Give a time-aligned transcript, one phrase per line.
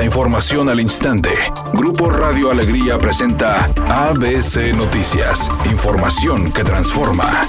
[0.00, 1.28] La información al instante.
[1.74, 5.50] Grupo Radio Alegría presenta ABC Noticias.
[5.70, 7.46] Información que transforma.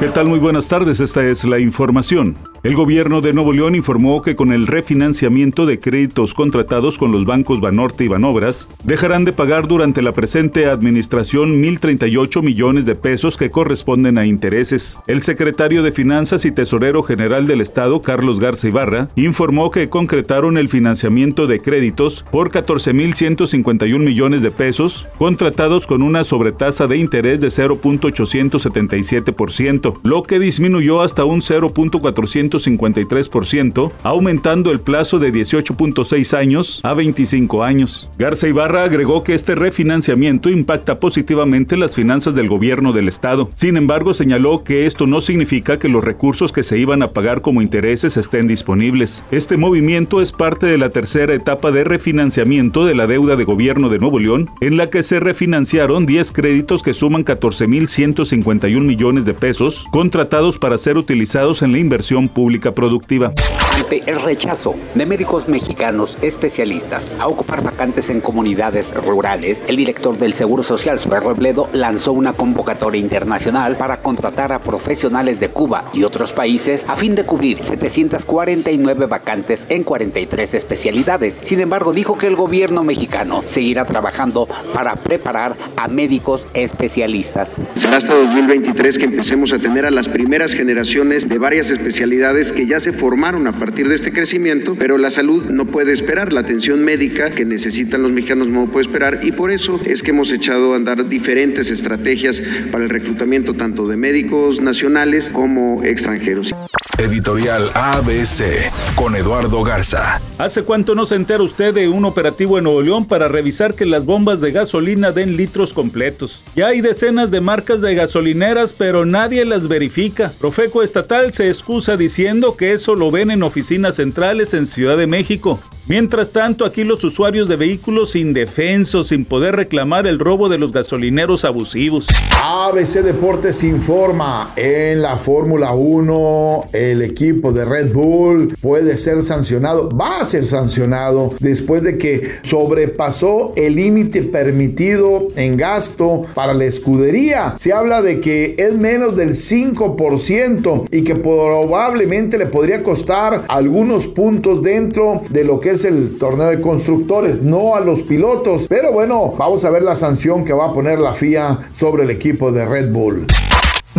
[0.00, 0.28] ¿Qué tal?
[0.28, 2.38] Muy buenas tardes, esta es la información.
[2.64, 7.24] El gobierno de Nuevo León informó que con el refinanciamiento de créditos contratados con los
[7.24, 13.36] bancos Banorte y Banobras, dejarán de pagar durante la presente administración 1.038 millones de pesos
[13.36, 15.00] que corresponden a intereses.
[15.08, 20.56] El secretario de Finanzas y Tesorero General del Estado, Carlos Garza Ibarra, informó que concretaron
[20.56, 27.40] el financiamiento de créditos por 14.151 millones de pesos, contratados con una sobretasa de interés
[27.40, 36.80] de 0.877%, lo que disminuyó hasta un 0.400 53%, aumentando el plazo de 18.6 años
[36.82, 38.10] a 25 años.
[38.18, 43.48] Garza Ibarra agregó que este refinanciamiento impacta positivamente las finanzas del gobierno del estado.
[43.54, 47.40] Sin embargo, señaló que esto no significa que los recursos que se iban a pagar
[47.40, 49.22] como intereses estén disponibles.
[49.30, 53.88] Este movimiento es parte de la tercera etapa de refinanciamiento de la deuda de gobierno
[53.88, 59.34] de Nuevo León, en la que se refinanciaron 10 créditos que suman 14.151 millones de
[59.34, 63.32] pesos, contratados para ser utilizados en la inversión pública pública productiva.
[63.72, 70.18] Ante el rechazo de médicos mexicanos especialistas a ocupar vacantes en comunidades rurales, el director
[70.18, 75.84] del Seguro Social, Suárez Robledo, lanzó una convocatoria internacional para contratar a profesionales de Cuba
[75.94, 81.38] y otros países a fin de cubrir 749 vacantes en 43 especialidades.
[81.44, 87.56] Sin embargo, dijo que el gobierno mexicano seguirá trabajando para preparar a médicos especialistas.
[87.76, 92.66] Será hasta 2023 que empecemos a tener a las primeras generaciones de varias especialidades que
[92.66, 96.40] ya se formaron a partir de este crecimiento, pero la salud no puede esperar, la
[96.40, 100.32] atención médica que necesitan los mexicanos no puede esperar y por eso es que hemos
[100.32, 106.72] echado a andar diferentes estrategias para el reclutamiento tanto de médicos nacionales como extranjeros.
[106.98, 110.20] Editorial ABC con Eduardo Garza.
[110.38, 113.86] ¿Hace cuánto no se entera usted de un operativo en Nuevo León para revisar que
[113.86, 116.42] las bombas de gasolina den litros completos?
[116.54, 120.32] Ya hay decenas de marcas de gasolineras, pero nadie las verifica.
[120.38, 125.08] Profeco Estatal se excusa diciendo que eso lo ven en oficinas centrales en Ciudad de
[125.08, 125.58] México.
[125.88, 130.72] Mientras tanto, aquí los usuarios de vehículos indefensos sin poder reclamar el robo de los
[130.72, 132.06] gasolineros abusivos.
[132.40, 139.90] ABC Deportes informa, en la Fórmula 1 el equipo de Red Bull puede ser sancionado,
[139.90, 146.64] va a ser sancionado después de que sobrepasó el límite permitido en gasto para la
[146.64, 147.56] escudería.
[147.58, 154.06] Se habla de que es menos del 5% y que probablemente le podría costar algunos
[154.06, 158.66] puntos dentro de lo que es el torneo de constructores, no a los pilotos.
[158.68, 162.10] Pero bueno, vamos a ver la sanción que va a poner la FIA sobre el
[162.10, 163.26] equipo de Red Bull.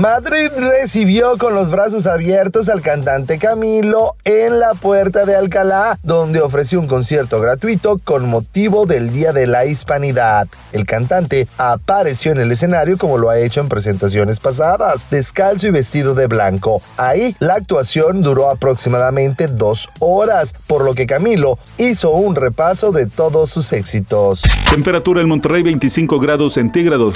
[0.04, 6.42] Madrid recibió con los brazos abiertos al cantante Camilo en la puerta de Alcalá, donde
[6.42, 10.50] ofreció un concierto gratuito con motivo del Día de la Hispanidad.
[10.74, 15.72] El cantante apareció en el escenario como lo ha hecho en presentaciones pasadas, descalzo y
[15.72, 16.82] vestido de blanco.
[16.98, 23.06] Ahí la actuación duró aproximadamente dos horas, por lo que Camilo hizo un repaso de
[23.06, 24.42] todos sus éxitos.
[24.70, 27.16] Temperatura en Monterrey 25 grados centígrados.